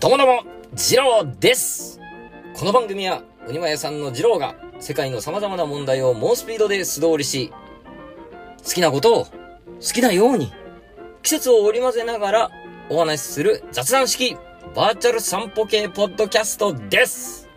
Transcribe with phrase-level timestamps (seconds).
[0.00, 1.98] どうもどうも、ジローです。
[2.54, 7.52] この番組は、鬼間屋さんのジローが、世界の様々な問題を猛スピードで素通りし、
[8.64, 9.30] 好きなことを、好
[9.92, 10.52] きなように、
[11.24, 12.50] 季節を織り交ぜながら、
[12.90, 14.36] お話しする雑談式、
[14.76, 17.48] バーチャル散歩系ポッドキャストです。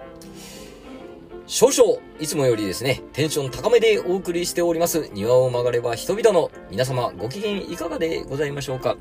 [1.46, 8.98] 少々、いつもよりですね、テンション高めでお送りしております、庭を曲がれば人々の皆様ご機嫌いかがでございましょうか？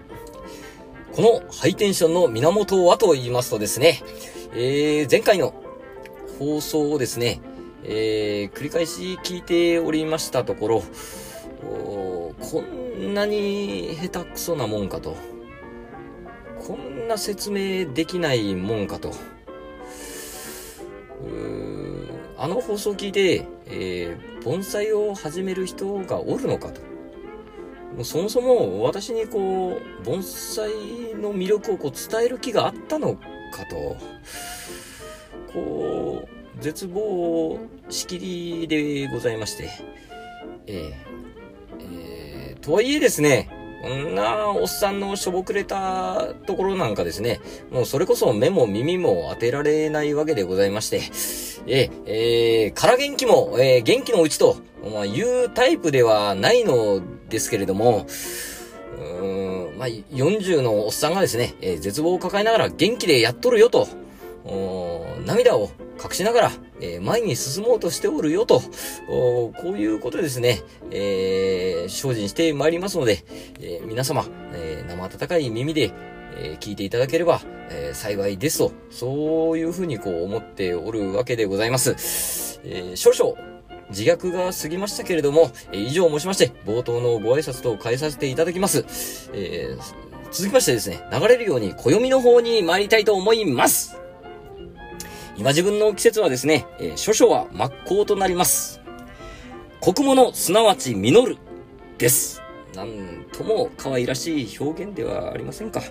[1.12, 4.00] このハイテンションの源はと言いますとですね、
[4.54, 5.54] えー、前回の
[6.38, 7.40] 放送をですね、
[7.82, 10.82] えー、繰り返し聞いておりましたところ、
[12.40, 15.16] こんなに下手くそなもんかと。
[16.66, 19.12] こんな説明できないもんかと。
[22.38, 26.89] あの放送を聞いて、えー、盆栽を始める人がおるのかと。
[27.94, 30.70] もうそもそも私にこう、盆栽
[31.14, 33.96] の魅力をこう伝える気があったのかと、
[35.52, 39.70] こう、絶望しきりでございまして、
[40.66, 40.94] えー、
[41.80, 43.48] えー、とはいえですね、
[43.82, 51.00] こんなおっさんのしょぼくれたところなんかですね、もうそれこそ目も耳も当てられないわけでございまして、
[51.66, 54.56] え、えー、から元気も、えー、元気のうちと、
[54.92, 57.00] まあ、言うタイプではないの
[57.30, 58.06] ですけれども、
[58.98, 63.88] うーん、まあ、40のおっさんがですね、えー、絶望を抱えながら元気でやっとるよと、
[65.24, 65.70] 涙を
[66.02, 68.60] 隠しながら、えー、前に進もうとしておるよと、
[69.06, 73.24] こういうことですね、えー、精進してまいりますので、
[73.60, 75.92] えー、皆様、え生温かい耳で、
[76.36, 82.60] え聞いていただければ、え幸いですと、そういうふうにこう思っておるわけでございます。
[82.64, 83.36] え少々、
[83.90, 88.84] 自虐が過ぎましたけれども、え以上を申しまして、冒頭のご挨拶と変えさせていただきます。
[89.32, 89.76] え
[90.32, 93.96] 続きましてですね、流れるように暦の方に参りたいと思います。
[95.36, 98.80] 今自分の季節はですね、えー、諸々は真っ向となります。
[99.80, 101.38] 国物、すなわち実る、
[101.98, 102.42] です。
[102.74, 105.82] なんとも可愛らしい表現ではありませんか。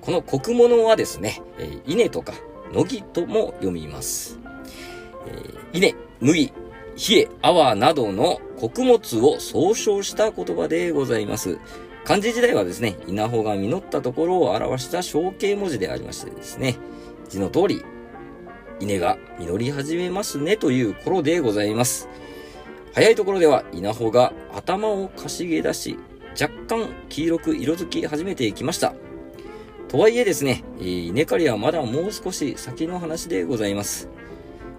[0.00, 2.34] この国物はですね、え、稲とか、
[2.72, 4.38] 乃木とも読みます。
[5.26, 6.52] え、稲、麦、
[6.96, 11.58] 冷え、泡などの穀物を総称した言葉でございます。
[12.04, 16.76] 漢字時代はですね、稲穂が実ったところを表した象形文字でありましてですね、
[17.28, 17.84] 字の通り、
[18.80, 22.08] 稲が実り始めますねという頃でございます。
[22.94, 25.98] 早いところでは稲穂が頭をかしげ出し、
[26.40, 28.94] 若干黄色く色づき始めていきました。
[29.88, 34.15] とはいえですね、稲刈りはまだもう少し先の話でございます。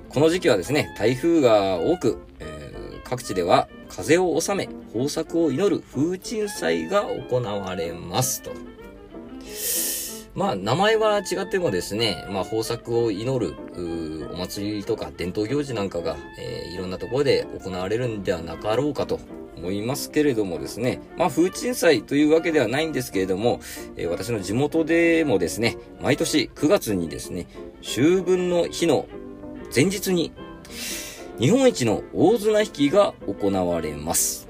[0.09, 8.51] この時期はですね、台風が多く、えー、各地では風を収め、豊作を祈る風鎮祭が行われますと。
[10.33, 13.55] まあ、名前は違ってもですね、まあ、豊作を祈る、
[14.31, 19.19] お祭りとか伝統行事なんかが、えー、いろんなところで行われるんではなかろうかと
[19.57, 23.59] 思いますけれどもですね、まあ、風鎮祭というわけではないんですけれども、
[23.95, 27.47] えー、私の地元でもですね、毎年9月にですね、
[27.81, 29.07] 秋分の日の
[29.73, 30.31] 前日に、
[31.39, 34.47] 日本一の大綱引きが行われます。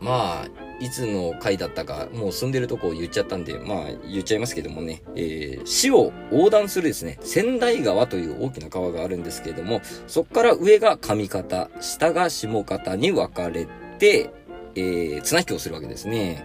[0.00, 0.48] まあ、
[0.82, 13.68] いつの回だったか、もう住んでるとこ言っちゃったんで、まあ言っちゃいますけどもね、えー、市を横断するですね、仙台川という大きな川があるんですけれども、そこから上が上方、下が下方に分かれ
[14.00, 14.30] て、
[14.74, 16.44] えー、綱引きをするわけですね。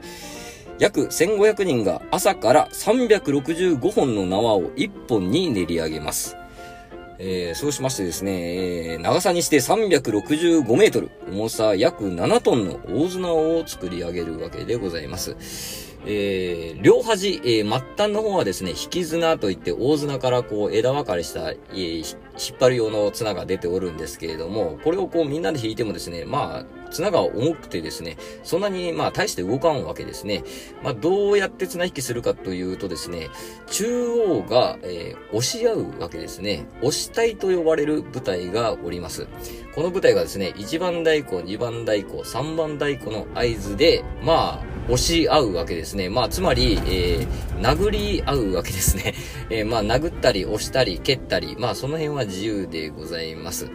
[0.78, 6.37] 約1500人が朝から365本の縄を1本に練り上げます。
[7.20, 15.36] えー、そうしましてですね、えー、長さにして365メートル、重さ約7トンの大綱を作り上げるわけでございます。
[16.06, 30.44] えー、両端、えー、末端の方はですね、引き綱といって大綱からこう枝分かれした、えー、引っ張る用の綱が出ておるんですけれども、これをこうみんなで引いてもですね、まあ、綱が重くてですね、そんなにまあ大して動かんわけですね。
[30.84, 33.30] まあどうやって綱引きするかというとですね、
[33.68, 36.66] 中央が、えー、押し合うわけですね。
[36.82, 39.28] 押したいと呼ばれる部隊がおります。
[39.76, 46.10] この部隊がですね、1番太鼓、2番太鼓、3番太鼓の合図で、まあ、押し合うわけですね。
[46.10, 49.14] まあ、つまり、えー、殴り合うわけですね。
[49.50, 53.72] えー、まあ、殴ったり、押したり、蹴ったり、まあ、その辺は自由でございます。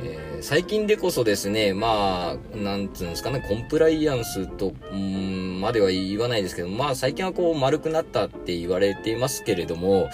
[0.00, 10.10] えー、最近でこそですね、まあ、なんつうんですかね、コンプライアンスと、んまでは言わないですけど、まあ、最近はこう、丸くなったって言われていますけれども、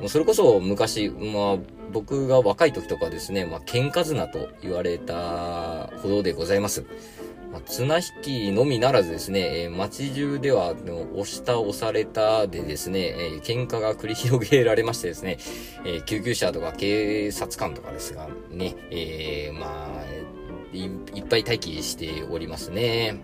[0.00, 1.58] もうそれこそ昔、まあ、
[1.92, 6.84] 僕が若い時とかですね、まあ、喧嘩綱と言われたほどでございます。
[7.60, 15.38] 綱引きのみならずですね、えー、街中では、の押した押されたでですね、えー、喧嘩が繰り広げられましてですね、
[15.84, 20.22] えー、救急車とか警察官とかですが、ね、えー、まあ
[20.72, 20.84] い、
[21.14, 23.22] いっぱい待機しておりますね。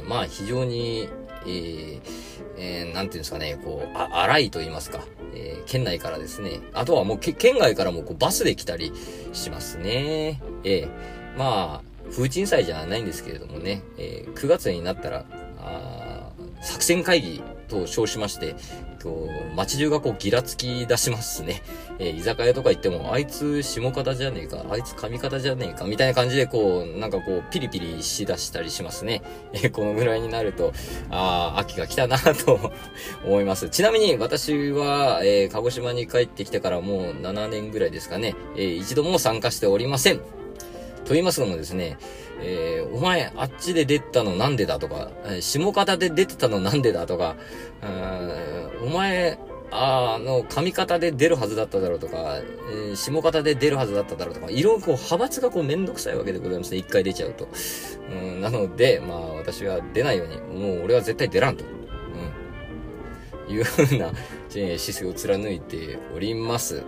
[0.00, 1.08] うん、まあ、非常に、
[1.46, 2.00] えー、
[2.58, 5.00] えー、なんていうんですかね、こう、あ、荒いと言いますか、
[5.34, 8.92] えー、県内からですね、あとはもう県外からもこうバスで来たり
[9.32, 10.42] しますね。
[10.64, 15.24] えー、まあ、風鎮祭じゃないんですけれどもね、えー、9月になったら、
[15.58, 16.30] あ
[16.62, 18.54] 作戦会議と称しまして、
[19.02, 21.62] こう、街中がこうギラつき出しますね。
[21.98, 29.22] えー、居酒屋とか行っても、あいつ下方じゃねえか、あいつ上方じゃねえか、みたいな感じでこう、なんかこう、ピリピリしだしたりしますね。
[29.54, 30.72] えー、このぐらいになると、
[31.10, 32.72] ああ、秋が来たなと
[33.24, 33.70] 思います。
[33.70, 40.39] ちなみに私は、えー、鹿児島に帰ってきてからもう7年ぐらいですかね、えー、一度も参加しておりません。
[41.10, 41.98] と言いますのもですね、
[42.40, 45.10] えー、お前、あっちで出たのなんでだとか、
[45.40, 47.34] 下方で出てたのなんでだとか、
[48.80, 49.36] お前、
[49.72, 52.38] あの、上方で出るはずだっただろうとか、
[52.72, 56.76] えー、下方で出るはずだっただろうとか、いろいろこう、派閥がこう、めんどくさいわけでございますね。
[56.76, 57.48] 一回出ちゃうと。
[58.08, 61.64] うん、なので、まあ、私は出ないように、もう俺は絶対出らんと。
[63.48, 63.52] うん。
[63.52, 64.12] いうふうな、
[64.48, 66.84] 姿勢を貫いております。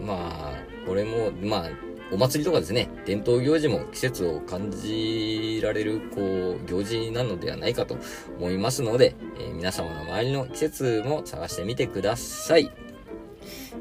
[0.00, 7.96] まあ、これも、まあ、お祭りとかですね、伝統行事も季節を感じられる、こう、行事なのではないかと
[8.38, 12.70] 思いますので、えー、皆様の周りの季節も探してみてください。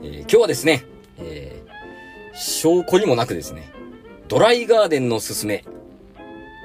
[0.02, 0.86] えー、今日はですね、
[1.18, 3.72] えー、証拠にもなくですね、
[4.28, 5.64] ドライガーデンのすすめ。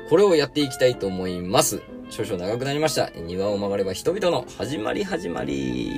[0.08, 1.82] これをやっていきたいと思います。
[2.08, 3.10] 少々長くなりました。
[3.10, 5.92] 庭を曲がれば人々の始まり始まり。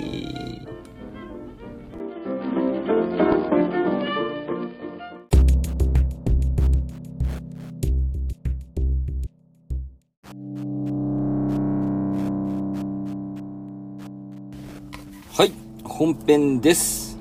[16.00, 17.18] 本編です。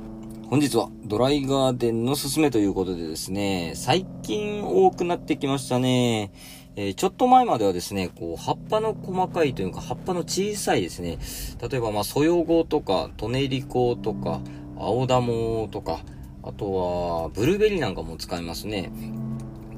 [0.50, 6.32] 本日はドライガーデンのすすめということでですね、最近多くなってきましたね。
[6.78, 11.18] えー、ちょっと前まではですね、こう、葉っぱの細かいというか、葉っぱの小さいですね、
[11.62, 14.40] 例えば、まあ、ソヨゴとか、トネリコとか、
[14.78, 16.00] 青ダモとか、
[16.42, 18.94] あとは、ブルーベリーなんかも使いますね。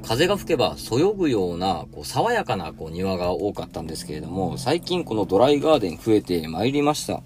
[0.04, 7.24] 風が吹けばそよぐような、こう、爽やかな、こう、庭が多かったんですけれども、最近このドライガーデン増えてまいりました。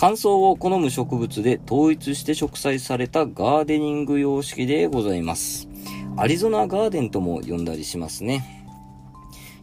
[0.00, 5.68] 乾燥を好む植物で統一して植栽されたガーデニング様式でございます。
[6.16, 8.64] アリゾナガーデンとも呼んだりしますね。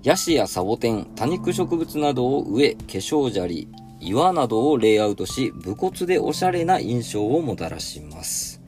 [0.03, 3.67] ヤシやサボテン、多肉植物などを植え、化粧砂利、
[3.99, 8.61] 岩などをレイアウトし、武骨でおしゃれな印象をもたらします。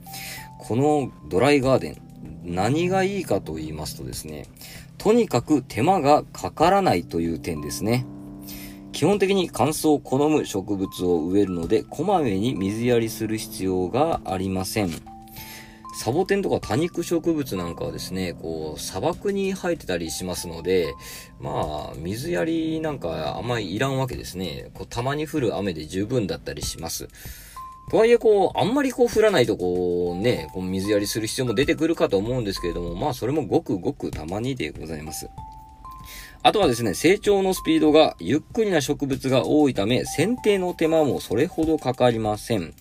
[0.58, 2.02] このドライガーデン、
[2.42, 4.46] 何がいいかと言いますとですね、
[4.98, 8.06] とにかく手間がかからないという点ですね。
[9.00, 14.90] 基本的に乾燥を好む植物を植えるので、こまめに水やりする必要がありません。
[15.98, 20.92] サボテンとか多肉植物なんかはですね、こう、砂漠に生えてたりしますので、
[21.40, 24.70] まあ、水やりなんかあんまりいらんわけですね。
[24.74, 27.08] こうたまに降る雨で十分だったりします。
[27.90, 35.30] とはいえ、こう、あんまりこう降らないとこうね、こう水やりする必要も出てくるかと思うんですけれども、まあそれもごくごくたまにでございます。
[36.42, 42.74] あとはですね、成長のスピードがゆっくりな植物が多いため、剪定の手間もそれほどかかりません。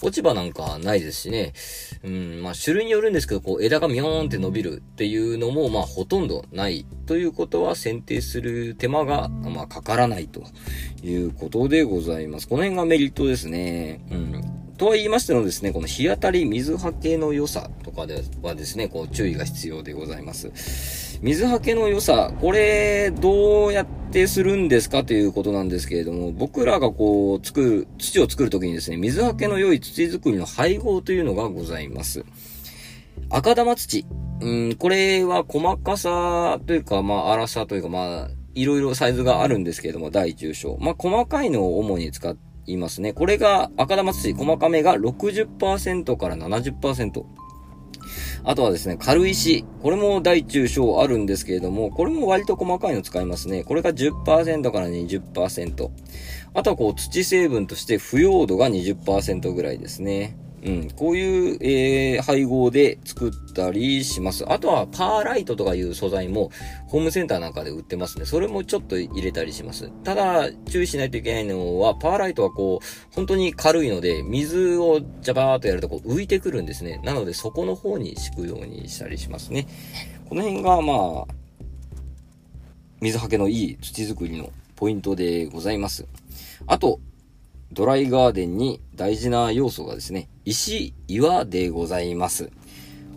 [0.00, 1.52] 落ち葉なんかないですしね。
[2.04, 10.42] うん、まあ種類によるんですけど、こう枝がミョーンって伸びるっていうのも、まあほとんどないということは、剪定する手間が、まあかからないと
[11.02, 12.48] いうことでございます。
[12.48, 14.06] この辺がメリットですね。
[14.10, 14.44] うん。
[14.78, 21.03] とは言いましてもですね、この日当たり水はけの良さとかではですね、こう注意が必要でございます。
[21.22, 32.24] 水はけの良さ、これ、どうやってするんですかということなんですけれども、僕らがこう、作る、土を作るときにですね、水はけの良い土作りの配合というのがございます。
[33.30, 34.06] 赤玉土。
[34.40, 40.76] うん、これは細かさというか、まあ、粗さというか、まあ、いろいろサイズがあるんですけれども、大中小。
[40.80, 43.12] まあ、細かいのを主に使っていますね。
[43.12, 47.24] これが赤玉土、細かめが60%から70%。
[48.46, 49.64] あとはですね、軽石。
[49.82, 53.64] これも大中小あるんですけれども、これも割と細かいの使いますね。
[53.64, 55.90] これが10%から20%。
[56.52, 60.36] あとはこう土成分として腐葉土が20%ぐらいですね。
[60.64, 64.50] うん、こういう、えー、配合で作ったりします。
[64.50, 66.50] あとは、パーライトとかいう素材も、
[66.86, 68.24] ホームセンターなんかで売ってますね。
[68.24, 69.90] それもちょっと入れたりします。
[70.04, 76.98] ただ、注意しないといけないのは、パーライトはこう、本当に軽いので、水をジャバーっとやるとこう浮いてくるんですね。
[77.04, 79.68] なので、そこの方に敷くようにしたりしますね。
[80.30, 81.34] この辺が、まあ、
[83.02, 86.06] 水はけのいい土作りのポイントでございます。
[86.66, 87.00] あと、
[87.74, 92.50] ドライガーデンに大事な要素がですね、石、岩でございます。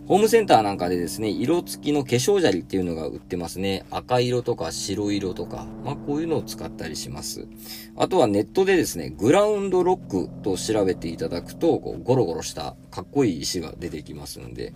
[0.08, 3.84] ホームセンターなんかでですね、色付きの化粧砂利っていうのが売ってますね。
[3.90, 7.46] 赤色とか白色とか、まあこういうのを使ったりします。
[7.94, 14.72] あとはネットでですね、グラウンドロックと調べていただくと、こうゴロゴロしたかっこいい石が出てきますんで、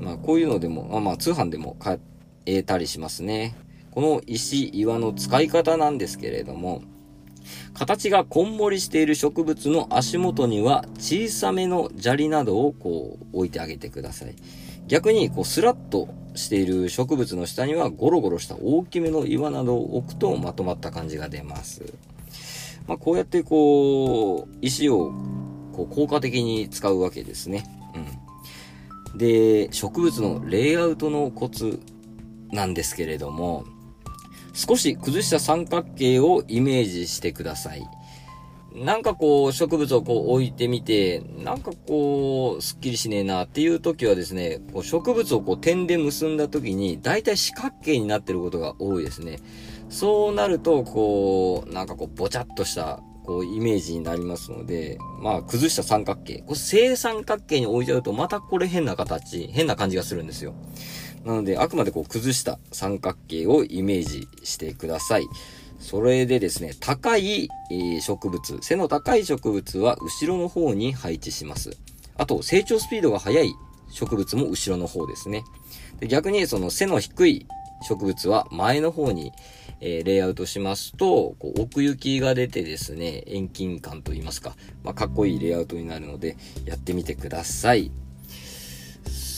[0.00, 1.98] まあこういうのでも、まあまあ通販でも買
[2.44, 3.56] えたりしますね。
[3.90, 6.82] この石、岩の使い方なんですけれども、
[7.74, 14.34] 形がこんもりしている植物の足元には小さめの砂利などをこう置いてあげてください。
[14.86, 21.94] 逆にこうスラッとしている植物の下にはゴロゴロした大きめの岩などを置くとまとまった感じが出ます。
[22.86, 25.12] まあ、こうやってこう、石を
[25.72, 27.64] こう効果的に使うわけですね。
[29.12, 29.18] うん。
[29.18, 31.80] で、植物のレイアウトのコツ
[32.52, 33.64] なんですけれども、
[34.56, 37.86] 少し崩した三角形をイメージしてください。
[38.74, 49.40] なんかこう、植物をこう置いてみて、なんかこう、すっきりしねえなっていう時はですね、こう植物をこう点で結んだ時に、だいたい四角形になってることが多いですね。
[49.90, 56.38] そうなると、こう、なんかこう、ぼちゃっとした、こう、イメージになりますので、まあ、崩した三角形。
[56.46, 60.54] これ正三角形に置いちゃうと、またこれ変な形、変な感じがするんですよ。
[61.26, 65.26] なので、あくまでこう、崩した三角形をイメージしてください。
[65.80, 67.48] それでですね、高い、
[68.00, 71.76] 植物、背の高い植物は後ろの方に配置します。
[72.16, 73.52] あと、成長スピードが速い
[73.90, 75.42] 植物も後ろの方ですね。
[75.98, 77.46] で逆にその背の低い
[77.82, 79.32] 植物は前の方に、
[79.80, 84.54] えー、レイアウトしますと、こう奥行きが出てですね、遠近感と言いますか、
[84.84, 87.90] まあ、かっこいいレイアウトになるので、やってみてください。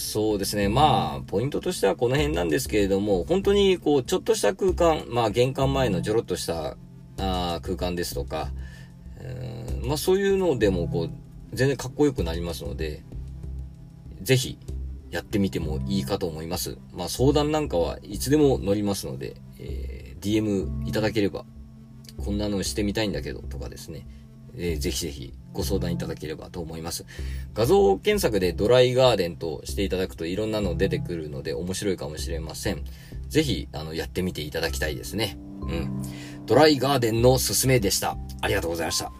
[0.08, 0.70] そうですね。
[0.70, 6.78] まあ、ポイントとしてはこの辺なんですけれども、本当にこう、ちょっとした空間、まあ、玄関前のちょろっとした
[7.18, 8.48] あ空間ですとか、
[9.20, 11.10] うんまあ、そういうのでも、こう、
[11.52, 13.02] 全然かっこよくなりますので、
[14.22, 14.58] ぜひ、
[15.10, 16.78] やってみてもいいかと思います。
[16.94, 21.44] まあ、相談なんかはいつでも乗りますので、えー、DM いただければ、
[22.16, 24.06] こんなのしてみたいんだけど、とかですね、
[24.56, 27.04] えー、ぜひぜひご相談いただければと思います。
[27.54, 32.84] 画像検索でドライガーデンとしていただくといろんなの出てくるので面白いかもしれません。
[33.28, 35.38] ぜひ、あの、やってみていただきたいですね。
[35.60, 36.02] うん。
[36.46, 38.16] ドライガーデンのすすめでした。
[38.40, 39.17] ありがとうございました。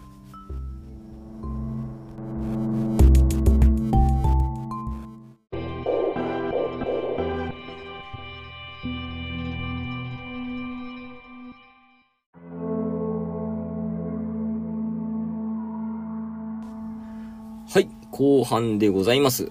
[18.19, 19.49] 後半でございます。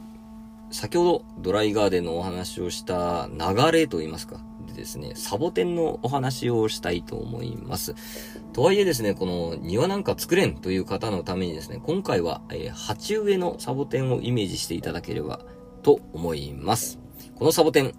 [0.71, 7.95] 先ほどドライガーデンのお話をした流れと言いますか、でですね、サボテンのお話をしたいと思います。
[8.53, 15.41] とはいえですね、この庭なんか作れんという方のためにですね、今回は、えー、鉢植えのサボテンをイメージしていただければ
[15.83, 16.99] と思います。
[17.37, 17.95] このサボテン、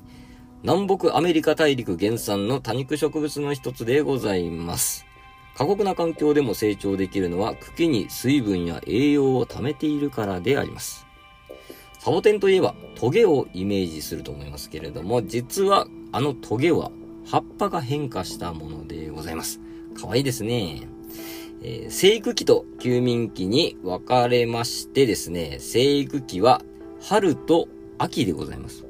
[0.62, 5.09] 南北アメリカ大陸原産の多肉植物の一つでございます。
[5.60, 11.06] 過酷な環境でも成長できるのは茎に水分や栄養を貯めているからであります。
[12.00, 16.92] サボテンといえばトゲをイメージすると思いますけれども、実はあのトゲは
[17.26, 19.60] 葉っぱが変化したものでございます。
[20.00, 20.88] かわいいですね。
[21.62, 26.62] えー、生育期と休眠期に分かれましてですね、生育期は
[27.02, 28.86] 春と秋でございます。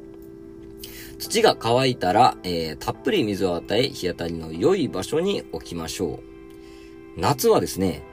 [1.18, 6.29] 土が乾いたら、えー、たっぷり水を与え、日当たりの良い場所に置きましょう。
[7.18, 8.04] 夏はですね、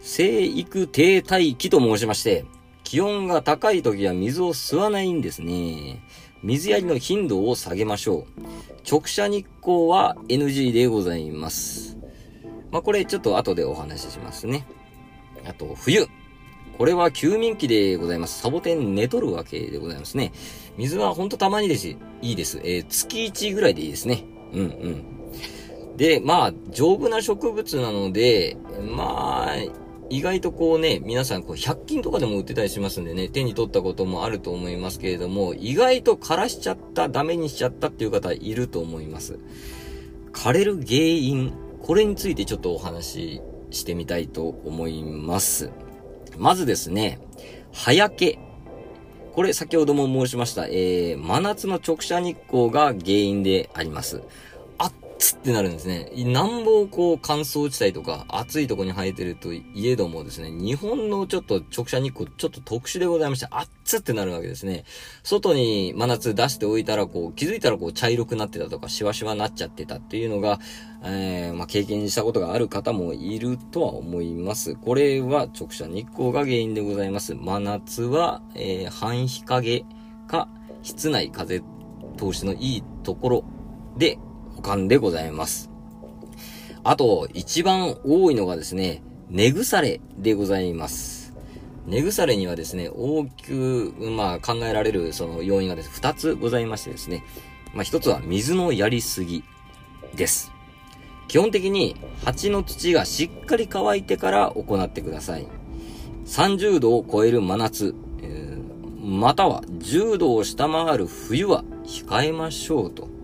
[0.00, 2.44] 生育停滞期と申しまして、
[2.84, 6.02] 気温が高い時は水を吸わないんですね。
[6.42, 8.42] 水やりの頻度を下げましょう。
[8.88, 11.96] 直射日光は NG でございます。
[12.70, 14.66] まあ、これちょっと後でお話ししますね。
[15.46, 16.06] あと、冬。
[16.78, 18.40] これは休眠期でございます。
[18.40, 20.32] サボテン寝とるわけでございますね。
[20.76, 21.88] 水はほんとたまにです。
[21.88, 22.60] いいです。
[22.64, 24.24] えー、月1ぐらいでいいですね。
[24.52, 25.21] うんうん。
[25.96, 28.56] で、まあ、丈夫な植物なので、
[28.96, 29.56] まあ、
[30.10, 39.38] 意外とこうね、皆さんこう100均とかでも売ってたりしますんでね、手に取ったこともあると思いますけれども、意外と枯らしちゃった、ダメにしちゃったっていう方いると思います。
[40.32, 45.70] 枯れる原因、これについてちょっとお話ししてみたいと思います。
[46.36, 47.18] まずですね、
[47.72, 48.38] 葉焼け。
[49.32, 54.22] これ先ほども申しました、えー、真夏の直射日光が原因であります。
[55.22, 56.10] つってなるんですね。
[56.16, 64.82] なんぼこう乾燥地帯とか暑いとこに生えてるといえどもですね、日本のちょっと直射日光ちょっと特殊でございまして、熱ってなるわけですね。
[65.22, 70.58] 外に真夏出しておいたらこう気づいたらこう茶色くなってたとかシワシワなっちゃってたっていうのが、
[71.04, 74.74] えー、まあ、経験したことがある方もいるとは思います。
[74.74, 77.36] これは直射日光が原因でございます。
[77.36, 79.84] 真夏は、えー、半日陰
[80.26, 80.48] か
[80.82, 81.62] 室内風
[82.18, 83.44] 通しのいいところ
[83.96, 84.18] で
[84.62, 85.70] 保管でございます。
[86.84, 91.34] あと、一番多いのがですね、根腐れでございます。
[91.86, 97.24] 根腐れにはですね、大きく、まあ考えられるその要因がですね、二つございましてですね、
[97.74, 99.42] まあ一つは水のやりすぎ
[100.14, 100.52] です。
[101.26, 105.46] 基本的に鉢の土がしっかり乾いてから行ってください。
[106.26, 113.21] 30度を超える真夏、えー、または10度を下回る冬は控えましょうと。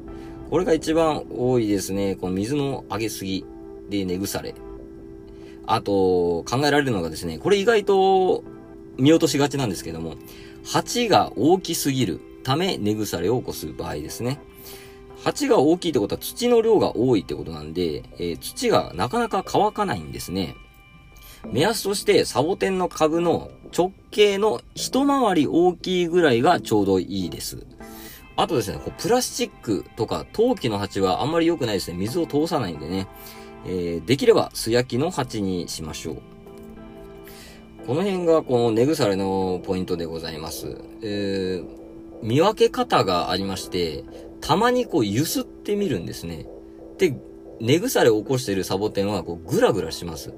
[0.51, 2.17] これが一番多いですね。
[2.17, 3.45] この水の上げすぎ
[3.91, 4.55] で根腐れ。
[5.67, 8.45] あと、考えられるのがですね、これ意外と
[8.97, 10.15] 見落としがちなんですけども、
[10.65, 14.41] 鉢が大きすぎるため根腐れを起こす場合ですね。
[15.23, 20.55] 鉢が大きいってことは土の量が多いってことなんで、えー、土がなかなか乾かないんですね。
[21.53, 27.67] 目安としてサボテンの株の直径の一回り大きいぐらいがちょうどいいです。
[28.39, 31.99] あとですね、こうプラスチックとか陶器の鉢はあんまり良くないですね。
[31.99, 33.09] 水を通さないんでね。
[33.67, 36.23] えー、できれば素焼きの鉢にしましょう。
[37.85, 40.81] この辺がこの根腐れのポイントでございます。
[41.03, 41.67] えー、
[42.23, 44.05] 見分け方がありまして、
[44.41, 46.47] たまにこう揺すってみるんですね。
[46.97, 47.19] で、
[47.61, 50.33] 根腐れを起こしているサボテンはこうグラグラします。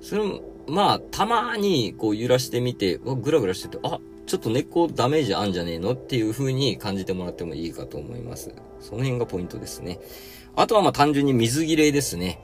[0.00, 0.22] それ
[0.68, 8.54] まあ、たまにこう揺らしてみて、グラグラしてて、あ、ちょっと根っこダメージあんじゃねえのっていう風に感じてもらってもいいかと思います。
[8.80, 9.98] その辺がポイントですね。
[10.56, 12.40] あとはまあ単純に水切れですね。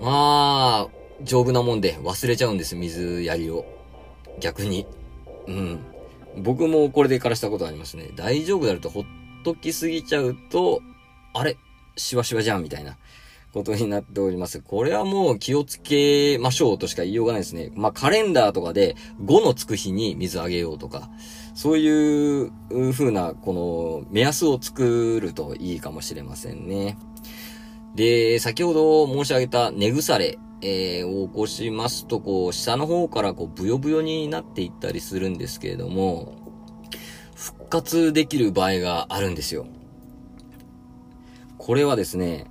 [0.00, 0.88] まあ、
[1.22, 3.64] 丈夫なもんで忘れちゃうんです、水やりを。
[4.40, 4.86] 逆に。
[5.46, 5.78] うん。
[6.36, 8.10] 僕もこれで枯らしたことありますね。
[8.14, 9.04] 大丈夫だとほっ
[9.44, 10.82] ときすぎちゃうと、
[11.32, 11.56] あれ
[11.96, 12.98] しわしわじゃんみたいな
[13.56, 14.60] ことになっております。
[14.60, 17.72] これはもう気をつけましょうとしか言いようがないですね。
[17.74, 21.08] まあ、カレンダーとかで5のつく日に水あげようとか、
[21.54, 22.52] そういう
[22.92, 26.98] 風な、この目安を作るといいかもしれませんね。
[27.94, 36.34] で、先ほど申し上げた根腐れ、えー、を起こしますと、こう、下の方からこう、ブヨブヨになっていったりするんですけれども、
[37.34, 39.66] 復活できる場合があるんですよ。
[41.56, 42.48] これはですね、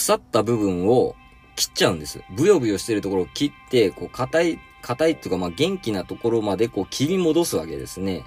[0.00, 1.14] 腐った部分を
[1.56, 2.22] 切っちゃうんです。
[2.34, 8.24] ブヨブヨしてるところを切って、こう、硬い、硬いっていうか、まあ、元気なところまでこう、切り戻すわけですね。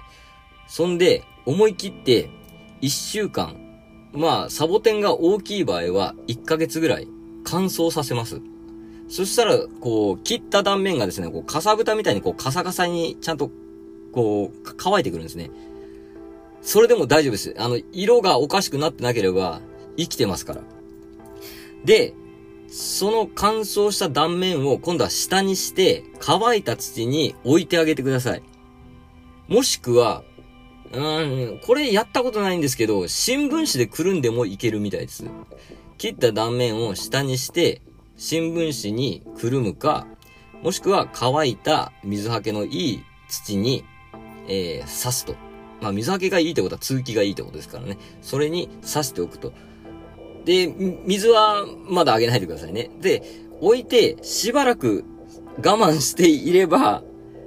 [0.68, 2.30] そんで、思い切って、
[2.80, 3.56] 一週間、
[4.12, 7.08] まあ、サボテンが大きい場合は、1ヶ月ぐらい
[7.42, 8.40] 乾燥させます。
[9.08, 13.50] そしたら、こう、切った断面がですね、こう、かさぶたみたいにこう、カサカサにちゃんと、
[14.12, 15.50] こう、乾いてくるんですね。
[16.62, 17.54] それでも大丈夫です。
[17.58, 19.60] あの、色がおかしくなってなければ、
[19.96, 20.60] 生きてますから。
[21.84, 22.14] で、
[22.68, 28.42] その乾燥した断面を今度は下にして、乾いた土に置いてあげてください。
[29.48, 30.24] もしくは、
[30.92, 35.24] うん、これやったことないんですけど、新聞紙でくるんでもいけるみたいです。
[35.98, 37.82] 切った断面を下にして、
[38.16, 40.06] 新聞紙にくるむか、
[40.62, 43.84] もしくは乾いた水はけのいい土に、
[44.48, 45.34] えー、刺すと。
[45.80, 47.98] まあ、水はけがいいってことは通気がいいってことですからね。
[48.22, 49.52] それに刺しておくと。
[50.44, 50.66] で、
[51.04, 52.90] 水はまだあげないでくださいね。
[53.00, 53.22] で、
[53.60, 55.04] 置いてしばらく
[55.58, 57.02] 我慢していれば、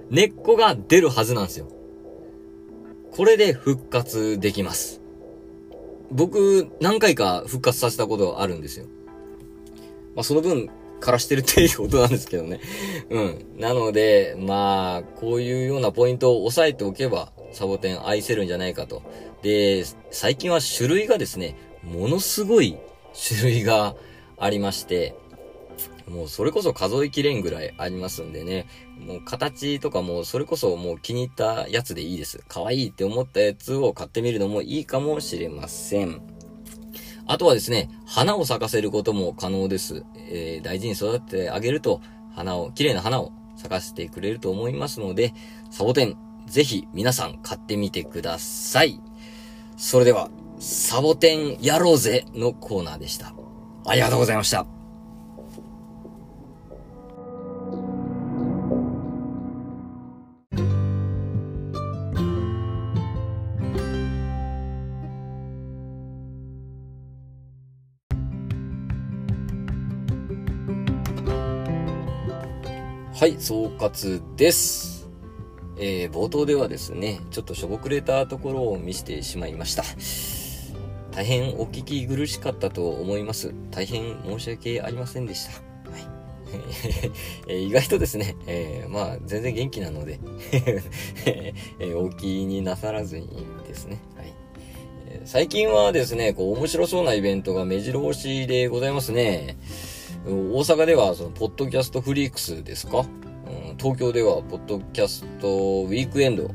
[0.10, 1.68] 根っこが出るはずなんですよ。
[3.12, 5.02] これで復活できます。
[6.12, 8.86] 僕、何回か復活させたことあるんですよ。
[10.16, 12.60] まあ、その分、枯らしてるっていうことなんですけどね。
[13.10, 13.46] うん。
[13.58, 19.04] なので、まあ、こういうようなポイントを押さえておけば、サボテン愛せるんじゃないかと。
[19.42, 22.78] で、最近は種類がですね、ものすごい
[23.18, 23.96] 種類が
[24.38, 25.16] ありまして、
[26.08, 28.66] もうそれこそ数えきれんぐらいありますんでね。
[29.00, 32.44] もう形とかもそれこそもう気に入ったやつでいいです。
[32.48, 36.22] 可愛いって思ったやつを買ってみるのもいいかもしれません。
[37.30, 40.06] あとはですね、花を咲かせることも可能です。
[40.16, 42.02] えー、大事に育ててあげると、
[42.34, 45.34] 花を、綺麗な花を咲かせてくれると思いますので、
[45.70, 49.02] サボテン、ぜひ皆さん買ってみてください。
[49.76, 53.34] それでは、サボテンやろうぜのコーナーでした。
[53.86, 54.66] ありがとうございました。
[73.20, 75.10] はい、総括です。
[75.80, 79.84] えー、冒頭ではですね、ちょっとしょぼくれたところを見せてしまいました。
[81.18, 83.52] 大変お聞き苦しかったと思います。
[83.72, 85.52] 大変申し訳ありませんでした。
[87.50, 90.20] え意外とですね、えー、まあ、全然元気なので
[91.26, 93.30] えー、お気になさらずに
[93.68, 94.00] ですね。
[94.16, 94.28] はい。
[95.08, 99.58] え最近はですね、こう、面白そうなイベントが目白押しでございますね。
[100.28, 106.52] 大阪では、その、ポッドキャストフリークスですか、うん、東京では、ポッドキャストウィークエンド。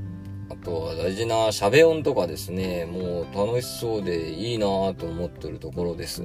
[0.63, 6.23] とは大事なシャベオンとかですね、もう楽しそうでいいなぁと思ってるところです。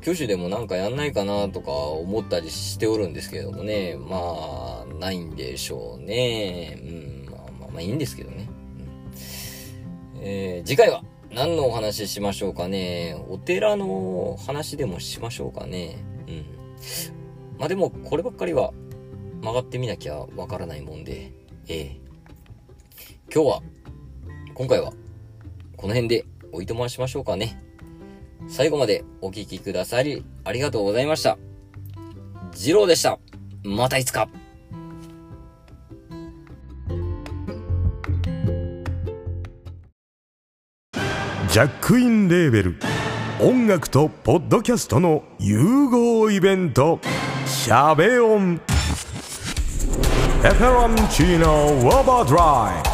[0.00, 4.16] 挙手でもなんかやんないかなとか思ったりしておるんですけれどもね、ま
[4.82, 6.78] あ、ないんでしょうね。
[6.82, 8.48] うん、まあまあまあいいんですけどね。
[10.16, 13.16] うん、えー、次回は何のお話ししましょうかね。
[13.28, 16.04] お寺の話でもしましょうかね。
[16.26, 16.44] うん。
[17.58, 18.72] まあでも、こればっかりは
[19.42, 21.32] 曲がってみなきゃわからないもんで、
[21.68, 22.03] ええ
[23.34, 23.62] 今日は、
[24.54, 24.92] 今回は、
[25.76, 27.60] この辺でおいとましましょうかね。
[28.46, 31.36] 最後までお聴きくださり、ありがとうございました。
[32.52, 33.18] 次郎でした。
[33.64, 34.28] またいつか。
[40.92, 42.76] ジャックインレーベル
[43.40, 47.00] 音楽とポッドキャストの融合イベント
[47.46, 48.60] 「シャベオン」
[50.44, 52.90] 「エフェロンチーノウォーバードライ」「